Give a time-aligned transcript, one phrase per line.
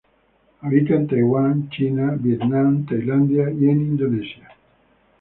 [0.61, 4.49] Habita en Taiwán, China, Vietnam, Tailandia y en Indonesia.